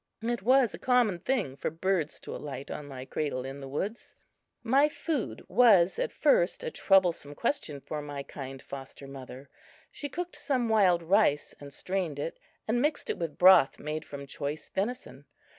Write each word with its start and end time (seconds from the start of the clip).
It 0.23 0.41
was 0.41 0.73
a 0.73 0.79
common 0.79 1.19
thing 1.19 1.55
for 1.55 1.69
birds 1.69 2.19
to 2.21 2.35
alight 2.35 2.71
on 2.71 2.87
my 2.87 3.05
cradle 3.05 3.45
in 3.45 3.59
the 3.59 3.67
woods. 3.67 4.15
My 4.63 4.89
food 4.89 5.45
was, 5.47 5.99
at 5.99 6.11
first, 6.11 6.63
a 6.63 6.71
troublesome 6.71 7.35
question 7.35 7.79
for 7.79 8.01
my 8.01 8.23
kind 8.23 8.63
foster 8.63 9.05
mother. 9.07 9.47
She 9.91 10.09
cooked 10.09 10.35
some 10.35 10.69
wild 10.69 11.03
rice 11.03 11.53
and 11.59 11.71
strained 11.71 12.17
it, 12.17 12.39
and 12.67 12.81
mixed 12.81 13.11
it 13.11 13.19
with 13.19 13.37
broth 13.37 13.77
made 13.77 14.03
from 14.03 14.25
choice 14.25 14.69
venison. 14.69 15.25